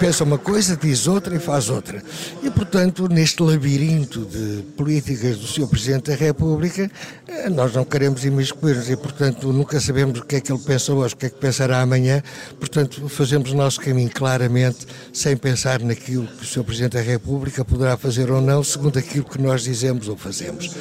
pensa 0.00 0.24
uma 0.24 0.38
coisa, 0.38 0.78
diz 0.78 1.06
outra 1.06 1.36
e 1.36 1.38
faz 1.38 1.68
outra. 1.68 2.02
E, 2.42 2.50
portanto, 2.50 3.06
neste 3.06 3.42
labirinto 3.42 4.24
de 4.24 4.62
políticas 4.74 5.36
do 5.36 5.46
Sr. 5.46 5.68
Presidente 5.68 6.10
da 6.10 6.16
República, 6.16 6.90
eh, 7.28 7.50
nós 7.50 7.74
não 7.74 7.84
queremos 7.84 8.24
imiscuir-nos 8.24 8.88
e, 8.88 8.96
portanto, 8.96 9.52
nunca 9.52 9.78
sabemos 9.78 10.18
o 10.18 10.24
que 10.24 10.36
é 10.36 10.40
que 10.40 10.50
ele 10.50 10.62
pensa 10.62 10.94
hoje, 10.94 11.12
o 11.12 11.16
que 11.18 11.26
é 11.26 11.28
que 11.28 11.38
pensará 11.38 11.82
amanhã. 11.82 12.22
Portanto, 12.58 13.06
fazemos 13.10 13.52
o 13.52 13.54
nosso 13.54 13.78
caminho 13.78 14.10
claramente, 14.10 14.86
sem 15.12 15.36
pensar 15.36 15.80
naquilo 15.80 16.26
que 16.26 16.44
o 16.44 16.46
Sr. 16.46 16.64
Presidente 16.64 16.92
da 16.94 17.02
República 17.02 17.62
poderá 17.62 17.98
fazer 17.98 18.30
ou 18.30 18.40
não, 18.40 18.64
segundo 18.64 18.98
aquilo 18.98 19.26
que 19.26 19.38
nós 19.38 19.62
dizemos 19.62 20.08
ou 20.08 20.16
fazemos 20.16 20.74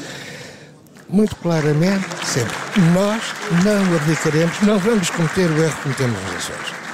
muito 1.10 1.36
claramente, 1.38 2.06
sempre, 2.24 2.56
nós 2.94 3.24
não 3.66 3.96
abdicaremos, 3.96 4.62
não 4.62 4.78
vamos 4.78 5.10
cometer 5.10 5.50
o 5.50 5.64
erro 5.64 5.76
que 5.76 5.82
cometemos 5.82 6.20
eleições. 6.30 6.89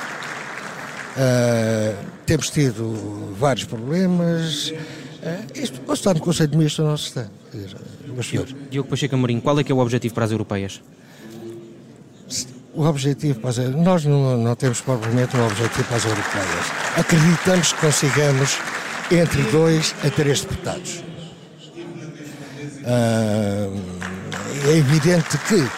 Uh, 1.15 1.95
temos 2.25 2.49
tido 2.49 3.33
vários 3.37 3.65
problemas. 3.65 4.69
Uh, 4.69 4.75
isto, 5.55 5.79
ou 5.87 5.93
está 5.93 6.13
no 6.13 6.19
Conselho 6.19 6.49
de 6.49 6.57
Ministros 6.57 6.79
ou 6.79 6.87
não 6.87 6.95
está? 6.95 7.27
Mas, 8.15 8.25
Diogo, 8.25 8.49
Diogo 8.69 8.89
Pacheco 8.89 9.15
Amorim, 9.15 9.39
qual 9.39 9.59
é 9.59 9.63
que 9.63 9.71
é 9.71 9.75
o 9.75 9.79
objetivo 9.79 10.13
para 10.13 10.25
as 10.25 10.31
europeias? 10.31 10.81
O 12.73 12.83
objetivo 12.85 13.39
para 13.39 13.49
as, 13.51 13.57
Nós 13.57 14.03
não, 14.03 14.37
não 14.37 14.55
temos 14.55 14.81
propriamente 14.81 15.37
um 15.37 15.45
objetivo 15.45 15.83
para 15.85 15.97
as 15.97 16.05
europeias. 16.05 16.65
Acreditamos 16.97 17.71
que 17.71 17.79
consigamos 17.79 18.57
entre 19.11 19.41
dois 19.43 19.95
a 20.03 20.09
três 20.09 20.41
deputados. 20.41 21.03
Uh, 22.81 23.71
é 24.67 24.77
evidente 24.77 25.37
que, 25.47 25.55
uh, 25.55 25.69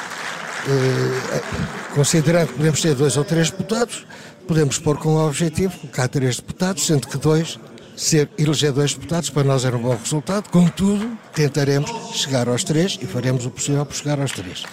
considerando 1.97 2.49
que 2.49 2.53
podemos 2.53 2.79
ter 2.79 2.93
dois 2.93 3.17
ou 3.17 3.23
três 3.23 3.49
deputados, 3.49 4.05
podemos 4.47 4.77
pôr 4.77 4.97
como 4.97 5.17
objetivo 5.17 5.75
colocar 5.79 6.07
três 6.07 6.35
deputados, 6.35 6.85
sendo 6.85 7.07
que 7.07 7.17
dois 7.17 7.59
ser 7.95 8.29
eleger 8.37 8.71
dois 8.71 8.93
deputados 8.93 9.31
para 9.31 9.43
nós 9.43 9.65
era 9.65 9.75
um 9.75 9.81
bom 9.81 9.97
resultado. 9.97 10.47
Contudo, 10.49 11.17
tentaremos 11.33 11.89
chegar 12.13 12.47
aos 12.47 12.63
três 12.63 12.99
e 13.01 13.07
faremos 13.07 13.47
o 13.47 13.49
possível 13.49 13.83
por 13.83 13.95
chegar 13.95 14.21
aos 14.21 14.31
três. 14.31 14.63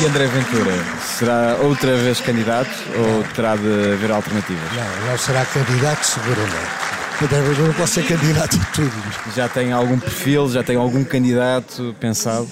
E 0.00 0.06
André 0.06 0.26
Ventura, 0.28 0.72
será 1.18 1.58
outra 1.62 1.94
vez 1.98 2.20
candidato 2.22 2.70
ou 2.96 3.22
terá 3.34 3.56
de 3.56 3.92
haver 3.92 4.10
alternativas? 4.10 4.72
Não, 4.72 5.10
não 5.10 5.18
será 5.18 5.44
candidato 5.44 6.04
seguramente. 6.04 6.88
André 7.22 7.42
Ventura 7.42 7.66
não 7.66 7.74
pode 7.74 7.90
ser 7.90 8.06
candidato 8.06 8.56
a 8.56 8.64
tudo. 8.72 8.92
Já 9.36 9.46
tem 9.46 9.72
algum 9.72 9.98
perfil, 9.98 10.48
já 10.48 10.62
tem 10.62 10.76
algum 10.76 11.04
candidato 11.04 11.94
pensado? 12.00 12.48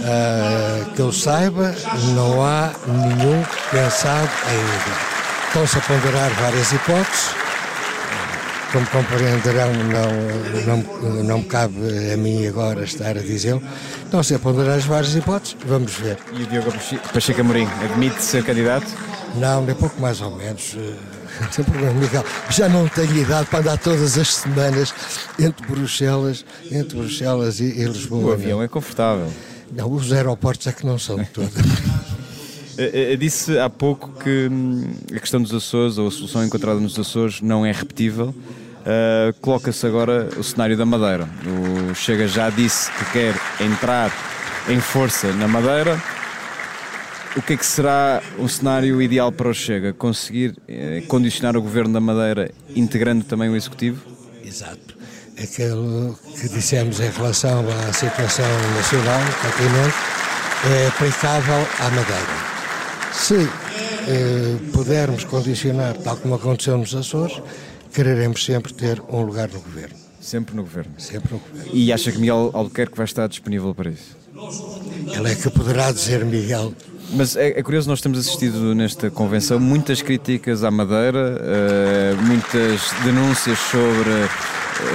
Uh, 0.00 0.90
que 0.94 1.00
eu 1.02 1.12
saiba, 1.12 1.74
não 2.14 2.42
há 2.42 2.72
nenhum 2.86 3.44
pensado 3.70 4.30
ainda. 4.48 5.10
Estão-se 5.48 5.78
a 5.78 5.80
ponderar 5.82 6.30
várias 6.40 6.72
hipóteses. 6.72 7.34
Como 8.72 8.86
compreenderão, 8.86 9.72
não, 9.74 10.82
não, 11.02 11.22
não 11.24 11.38
me 11.38 11.44
cabe 11.44 11.76
a 12.12 12.16
mim 12.16 12.46
agora 12.46 12.84
estar 12.84 13.10
a 13.18 13.20
dizê-lo. 13.20 13.62
Estão-se 14.04 14.34
a 14.34 14.38
ponderar 14.38 14.78
as 14.78 14.84
várias 14.84 15.14
hipóteses. 15.14 15.56
Vamos 15.66 15.92
ver. 15.94 16.16
E 16.32 16.44
o 16.44 16.46
Diogo 16.46 16.72
Pacheco 17.12 17.40
Amorim 17.40 17.68
admite 17.84 18.22
ser 18.22 18.44
candidato? 18.44 18.86
Não, 19.34 19.64
nem 19.64 19.74
pouco 19.74 20.00
mais 20.00 20.20
ou 20.20 20.34
menos. 20.34 20.76
Sem 21.50 21.64
problema, 21.64 21.92
Miguel. 21.94 22.24
Já 22.48 22.68
não 22.68 22.88
tenho 22.88 23.16
idade 23.16 23.46
para 23.46 23.58
andar 23.58 23.78
todas 23.78 24.16
as 24.16 24.34
semanas 24.34 24.94
entre 25.38 25.66
Bruxelas, 25.66 26.44
entre 26.70 26.96
Bruxelas 26.96 27.60
e, 27.60 27.64
e 27.64 27.84
Lisboa. 27.84 28.30
O 28.30 28.32
avião 28.32 28.62
é 28.62 28.68
confortável. 28.68 29.30
Não, 29.72 29.92
os 29.92 30.12
aeroportos 30.12 30.66
é 30.66 30.72
que 30.72 30.84
não 30.84 30.98
são 30.98 31.16
de 31.16 31.26
todo. 31.26 31.50
Eu 32.78 33.16
disse 33.16 33.58
há 33.58 33.68
pouco 33.68 34.10
que 34.22 34.48
hum, 34.50 34.94
a 35.14 35.20
questão 35.20 35.42
dos 35.42 35.52
Açores, 35.52 35.98
ou 35.98 36.08
a 36.08 36.10
solução 36.10 36.44
encontrada 36.44 36.80
nos 36.80 36.98
Açores, 36.98 37.42
não 37.42 37.64
é 37.64 37.72
repetível. 37.72 38.34
Uh, 38.80 39.38
Coloca-se 39.40 39.86
agora 39.86 40.30
o 40.38 40.42
cenário 40.42 40.76
da 40.76 40.86
Madeira. 40.86 41.28
O 41.90 41.94
Chega 41.94 42.26
já 42.26 42.48
disse 42.48 42.90
que 42.92 43.04
quer 43.12 43.34
entrar 43.60 44.10
em 44.68 44.80
força 44.80 45.30
na 45.34 45.46
Madeira. 45.46 46.00
O 47.36 47.42
que 47.42 47.52
é 47.52 47.56
que 47.56 47.66
será 47.66 48.22
o 48.38 48.48
cenário 48.48 49.00
ideal 49.00 49.30
para 49.30 49.48
o 49.48 49.54
Chega? 49.54 49.92
Conseguir 49.92 50.56
eh, 50.66 51.02
condicionar 51.06 51.56
o 51.56 51.62
governo 51.62 51.92
da 51.92 52.00
Madeira 52.00 52.50
integrando 52.74 53.24
também 53.24 53.48
o 53.48 53.54
Executivo? 53.54 54.02
Exato. 54.42 54.96
Aquilo 55.42 56.18
que 56.38 56.48
dissemos 56.50 57.00
em 57.00 57.10
relação 57.10 57.64
à 57.88 57.92
situação 57.94 58.44
nacional, 58.76 59.20
continente, 59.40 59.96
é 60.70 60.86
aplicável 60.88 61.66
à 61.78 61.90
Madeira. 61.90 62.50
Se 63.12 63.48
eh, 64.06 64.56
pudermos 64.70 65.24
condicionar, 65.24 65.96
tal 65.96 66.18
como 66.18 66.34
aconteceu 66.34 66.76
nos 66.76 66.94
Açores, 66.94 67.40
quereremos 67.92 68.44
sempre 68.44 68.74
ter 68.74 69.00
um 69.08 69.22
lugar 69.22 69.48
no 69.48 69.60
governo. 69.60 69.96
Sempre 70.20 70.54
no 70.54 70.62
governo? 70.62 70.92
Sempre 70.98 71.32
no 71.32 71.38
governo. 71.38 71.70
E 71.72 71.90
acha 71.90 72.12
que 72.12 72.18
Miguel 72.18 72.50
Albuquerque 72.52 72.96
vai 72.96 73.06
estar 73.06 73.26
disponível 73.26 73.74
para 73.74 73.90
isso? 73.90 74.14
Ele 75.06 75.32
é 75.32 75.34
que 75.34 75.48
poderá 75.48 75.90
dizer, 75.90 76.22
Miguel. 76.22 76.74
Mas 77.12 77.34
é, 77.34 77.58
é 77.58 77.62
curioso, 77.62 77.88
nós 77.88 78.02
temos 78.02 78.18
assistido 78.18 78.74
nesta 78.74 79.10
convenção 79.10 79.58
muitas 79.58 80.02
críticas 80.02 80.62
à 80.62 80.70
Madeira, 80.70 81.40
uh, 81.40 82.22
muitas 82.26 82.82
denúncias 83.04 83.58
sobre 83.58 84.28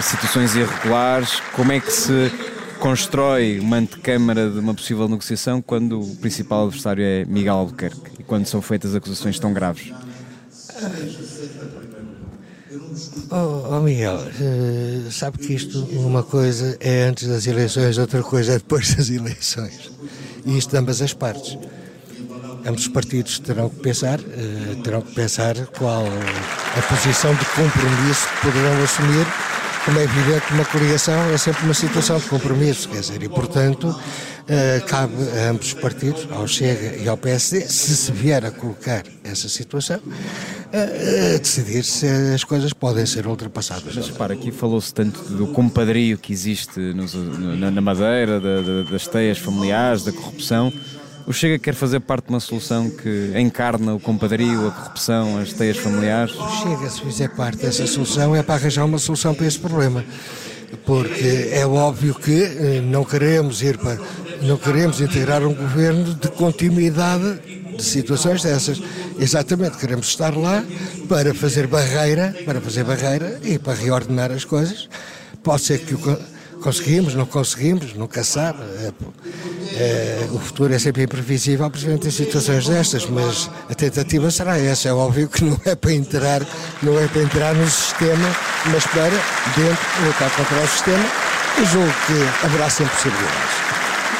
situações 0.01 0.55
irregulares. 0.55 1.41
Como 1.53 1.71
é 1.71 1.79
que 1.79 1.91
se 1.91 2.31
constrói 2.79 3.59
uma 3.59 3.77
antecâmara 3.77 4.49
de 4.49 4.59
uma 4.59 4.73
possível 4.73 5.07
negociação 5.07 5.61
quando 5.61 5.99
o 5.99 6.15
principal 6.17 6.65
adversário 6.65 7.03
é 7.03 7.25
Miguel 7.25 7.55
Albuquerque 7.55 8.11
e 8.19 8.23
quando 8.23 8.45
são 8.45 8.61
feitas 8.61 8.95
acusações 8.95 9.39
tão 9.39 9.53
graves? 9.53 9.91
Oh, 13.31 13.75
oh 13.75 13.79
Miguel, 13.81 14.15
uh, 14.17 15.11
sabe 15.11 15.39
que 15.39 15.53
isto, 15.53 15.79
uma 15.93 16.23
coisa 16.23 16.77
é 16.79 17.03
antes 17.03 17.27
das 17.27 17.47
eleições, 17.47 17.97
outra 17.97 18.21
coisa 18.21 18.53
é 18.53 18.57
depois 18.57 18.93
das 18.95 19.09
eleições. 19.09 19.91
E 20.45 20.57
isto 20.57 20.71
de 20.71 20.77
ambas 20.77 21.01
as 21.01 21.13
partes. 21.13 21.57
Ambos 22.65 22.81
os 22.81 22.87
partidos 22.87 23.39
terão 23.39 23.69
que 23.69 23.79
pensar, 23.79 24.19
uh, 24.19 24.83
terão 24.83 25.01
que 25.01 25.13
pensar 25.13 25.55
qual 25.77 26.03
a 26.05 26.81
posição 26.83 27.33
de 27.33 27.45
compromisso 27.45 28.27
poderão 28.41 28.83
assumir 28.83 29.25
como 29.85 29.99
é 29.99 30.03
evidente, 30.03 30.51
uma 30.51 30.65
coligação 30.65 31.29
é 31.31 31.37
sempre 31.37 31.63
uma 31.63 31.73
situação 31.73 32.17
de 32.17 32.25
compromisso, 32.25 32.89
quer 32.89 33.01
dizer, 33.01 33.21
e 33.21 33.29
portanto 33.29 33.87
uh, 33.87 34.85
cabe 34.87 35.13
a 35.37 35.51
ambos 35.51 35.67
os 35.67 35.73
partidos, 35.75 36.27
ao 36.31 36.47
Chega 36.47 36.95
e 36.97 37.07
ao 37.07 37.15
PSD, 37.15 37.61
se 37.61 37.95
se 37.95 38.11
vier 38.11 38.43
a 38.43 38.49
colocar 38.49 39.03
essa 39.23 39.47
situação, 39.47 39.97
uh, 39.97 41.39
decidir 41.39 41.83
se 41.83 42.07
as 42.33 42.43
coisas 42.43 42.73
podem 42.73 43.05
ser 43.05 43.27
ultrapassadas. 43.27 43.95
Mas 43.95 44.07
repara, 44.07 44.33
aqui 44.33 44.51
falou-se 44.51 44.91
tanto 44.91 45.21
do 45.25 45.47
compadrio 45.47 46.17
que 46.17 46.33
existe 46.33 46.79
nos, 46.79 47.13
na, 47.13 47.69
na, 47.69 47.81
Madeira, 47.81 48.39
da, 48.39 48.61
da, 48.61 48.89
das 48.89 49.05
teias 49.05 49.37
familiares, 49.37 50.03
da 50.03 50.11
corrupção. 50.11 50.73
O 51.27 51.33
Chega 51.33 51.57
quer 51.57 51.73
fazer 51.73 51.99
parte 52.01 52.27
de 52.27 52.33
uma 52.33 52.39
solução 52.39 52.87
que 52.87 53.33
encarna 53.35 53.95
o 53.95 53.99
compadrio, 53.99 54.67
a 54.67 54.71
corrupção, 54.71 55.39
as 55.39 55.53
teias 55.53 55.77
familiares? 55.77 56.35
O 56.35 56.49
Chega, 56.61 56.87
se 56.87 57.01
fizer 57.01 57.29
parte 57.29 57.57
dessa 57.65 57.87
solução, 57.87 58.35
é 58.35 58.43
para 58.43 58.55
arranjar 58.55 58.85
uma 58.85 58.99
solução 58.99 59.33
para 59.33 59.47
esse 59.47 59.57
problema. 59.57 60.05
Porque 60.85 61.49
é 61.51 61.65
óbvio 61.65 62.13
que 62.13 62.43
eh, 62.43 62.81
não 62.81 63.03
queremos 63.03 63.63
ir 63.63 63.77
para. 63.77 63.97
não 64.43 64.57
queremos 64.57 65.01
integrar 65.01 65.41
um 65.43 65.53
governo 65.53 66.13
de 66.13 66.27
continuidade 66.29 67.39
de 67.75 67.83
situações 67.83 68.43
dessas. 68.43 68.79
Exatamente, 69.17 69.77
queremos 69.77 70.07
estar 70.07 70.35
lá 70.35 70.63
para 71.09 71.33
fazer 71.33 71.65
barreira, 71.65 72.35
para 72.45 72.61
fazer 72.61 72.83
barreira 72.83 73.39
e 73.43 73.57
para 73.57 73.73
reordenar 73.73 74.31
as 74.31 74.45
coisas. 74.45 74.87
Pode 75.41 75.63
ser 75.63 75.79
que 75.79 75.95
o 75.95 75.99
Conseguimos, 76.65 77.13
não 77.13 77.27
conseguimos, 77.27 77.93
nunca 77.93 78.23
sabe. 78.23 78.59
É, 79.77 80.27
o 80.31 80.39
futuro 80.39 80.73
é 80.73 80.79
sempre 80.79 81.03
imprevisível, 81.03 81.69
principalmente 81.69 82.07
em 82.07 82.11
situações 82.11 82.67
destas, 82.67 83.05
mas 83.09 83.49
a 83.69 83.75
tentativa 83.75 84.31
será 84.31 84.57
essa. 84.57 84.87
É 84.87 84.93
óbvio 84.93 85.27
que 85.27 85.43
não 85.43 85.59
é 85.65 85.75
para 85.75 85.91
entrar, 85.91 86.41
não 86.81 86.97
é 86.97 87.07
para 87.07 87.21
entrar 87.21 87.53
no 87.53 87.69
sistema, 87.69 88.35
mas 88.67 88.85
para 88.87 89.09
dentro 89.55 90.05
lutar 90.05 90.29
contra 90.31 90.61
o 90.61 90.67
sistema 90.67 91.05
e 91.61 91.65
julgo 91.65 91.93
que 92.07 92.45
haverá 92.45 92.69
sempre 92.69 92.93
possibilidades. 92.93 93.65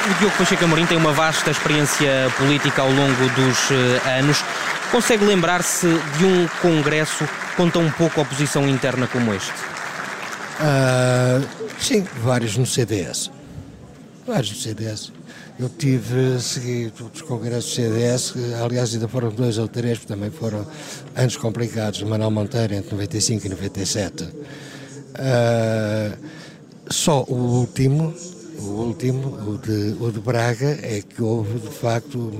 O 0.08 0.14
Diogo 0.20 0.36
Pacheco 0.36 0.64
Amorim 0.64 0.86
tem 0.86 0.96
uma 0.96 1.12
vasta 1.12 1.50
experiência 1.50 2.32
política 2.36 2.82
ao 2.82 2.90
longo 2.90 3.28
dos 3.30 3.70
uh, 3.70 4.08
anos. 4.18 4.44
Consegue 4.92 5.24
lembrar-se 5.24 5.88
de 6.16 6.24
um 6.24 6.46
congresso 6.62 7.28
com 7.56 7.68
tão 7.68 7.90
pouca 7.90 8.20
oposição 8.20 8.68
interna 8.68 9.08
como 9.08 9.34
este? 9.34 9.52
Uh, 10.60 11.44
sim, 11.80 12.06
vários 12.22 12.56
no 12.56 12.64
CDS. 12.64 13.30
Vários 14.26 14.50
no 14.50 14.56
CDS. 14.56 15.12
Eu 15.58 15.70
tive, 15.70 16.38
segui 16.38 16.92
os 17.14 17.22
congressos 17.22 17.70
do 17.70 17.74
CDS, 17.76 18.34
aliás 18.62 18.92
ainda 18.92 19.08
foram 19.08 19.30
dois 19.30 19.56
ou 19.56 19.66
três, 19.66 19.98
porque 19.98 20.12
também 20.12 20.30
foram 20.30 20.66
anos 21.14 21.36
complicados, 21.36 22.02
Manuel 22.02 22.30
Monteiro 22.30 22.74
entre 22.74 22.90
95 22.90 23.46
e 23.46 23.48
97. 23.48 24.24
Uh, 24.24 26.16
Só 26.90 27.24
o 27.24 27.34
último, 27.34 28.14
o 28.58 28.64
último, 28.64 29.28
o 29.48 29.58
de, 29.58 29.96
o 29.98 30.12
de 30.12 30.20
Braga, 30.20 30.78
é 30.82 31.02
que 31.02 31.22
houve 31.22 31.58
de 31.58 31.70
facto. 31.70 32.32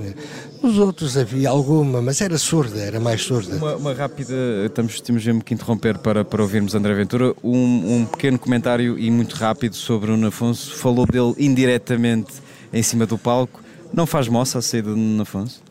Nos 0.61 0.77
outros 0.77 1.17
havia 1.17 1.49
alguma, 1.49 2.01
mas 2.01 2.21
era 2.21 2.37
surda, 2.37 2.79
era 2.79 2.99
mais 2.99 3.23
surda. 3.23 3.55
Uma, 3.57 3.75
uma 3.75 3.93
rápida, 3.93 4.33
estamos, 4.65 5.01
temos 5.01 5.25
mesmo 5.25 5.43
que 5.43 5.53
interromper 5.53 5.97
para, 5.97 6.23
para 6.23 6.41
ouvirmos 6.41 6.75
André 6.75 6.93
Ventura. 6.93 7.33
Um, 7.43 7.97
um 7.97 8.05
pequeno 8.05 8.37
comentário 8.37 8.97
e 8.97 9.09
muito 9.09 9.35
rápido 9.35 9.75
sobre 9.75 10.11
o 10.11 10.27
Afonso. 10.27 10.75
Falou 10.75 11.05
dele 11.05 11.33
indiretamente 11.37 12.45
em 12.71 12.83
cima 12.83 13.05
do 13.05 13.17
palco. 13.17 13.61
Não 13.93 14.05
faz 14.05 14.27
moça 14.27 14.59
a 14.59 14.61
saída 14.61 14.89
do 14.89 14.97
Nuno 14.97 15.23
Afonso? 15.23 15.61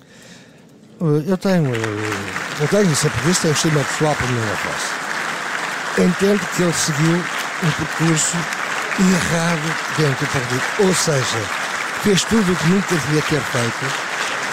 Eu 1.01 1.37
tenho, 1.37 1.75
eu 1.75 2.69
tenho 2.69 2.97
sempre 2.97 3.21
visto, 3.23 3.43
tenho 3.43 3.55
estima 3.55 3.85
pessoal 3.85 4.17
o 4.19 4.33
Nuno 4.33 4.53
Afonso. 4.53 5.07
Entendo 5.99 6.41
que 6.55 6.63
ele 6.63 6.73
seguiu 6.73 7.17
um 7.17 7.71
percurso 7.71 8.37
errado 8.99 9.77
dentro 9.99 10.27
do 10.27 10.33
partido. 10.33 10.63
Ou 10.81 10.95
seja, 10.95 11.39
fez 12.03 12.25
tudo 12.25 12.53
o 12.53 12.57
que 12.57 12.69
nunca 12.69 12.95
devia 12.95 13.23
ter 13.23 13.41
feito. 13.41 14.07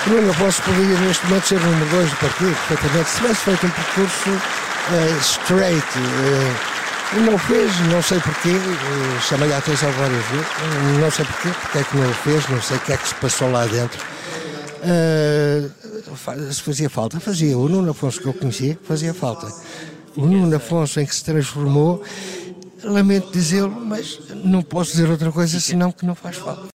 Nuno 0.07 0.31
Afonso 0.31 0.61
poderia 0.63 0.99
neste 0.99 1.25
momento 1.27 1.47
ser 1.47 1.55
o 1.55 1.59
número 1.61 1.89
2 1.91 2.09
do 2.09 2.15
partido, 2.17 2.57
perfeitamente, 2.67 3.09
se 3.09 3.17
tivesse 3.17 3.41
feito 3.41 3.65
um 3.65 3.69
percurso 3.69 4.29
uh, 4.29 5.19
straight. 5.21 5.87
Uh, 5.97 6.72
não 7.21 7.37
fez, 7.37 7.79
não 7.91 8.01
sei 8.01 8.19
porquê, 8.19 8.49
uh, 8.49 9.21
chamei 9.21 9.51
a 9.53 9.57
atenção 9.57 9.91
várias 9.91 10.25
vezes, 10.25 10.47
não 10.99 11.11
sei 11.11 11.25
porquê, 11.25 11.49
porque 11.61 11.77
é 11.77 11.83
que 11.83 11.97
não 11.97 12.13
fez, 12.13 12.49
não 12.49 12.61
sei 12.61 12.77
o 12.77 12.79
que 12.79 12.93
é 12.93 12.97
que 12.97 13.07
se 13.07 13.15
passou 13.15 13.51
lá 13.51 13.65
dentro. 13.65 13.99
Uh, 14.83 15.71
se 16.51 16.61
fazia 16.61 16.89
falta, 16.89 17.19
fazia. 17.19 17.57
O 17.57 17.69
Nuno 17.69 17.91
Afonso 17.91 18.21
que 18.21 18.27
eu 18.27 18.33
conhecia, 18.33 18.77
fazia 18.83 19.13
falta. 19.13 19.47
O 20.15 20.25
Nuno 20.25 20.55
Afonso 20.55 20.99
em 20.99 21.05
que 21.05 21.15
se 21.15 21.23
transformou 21.23 22.03
lamento 22.83 23.31
dizê-lo, 23.31 23.71
mas 23.71 24.19
não 24.43 24.61
posso 24.61 24.91
dizer 24.91 25.09
outra 25.09 25.31
coisa 25.31 25.59
senão 25.59 25.91
que 25.91 26.05
não 26.05 26.15
faz 26.15 26.37
falta. 26.37 26.67